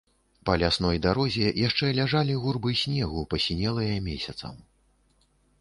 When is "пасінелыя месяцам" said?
3.35-4.61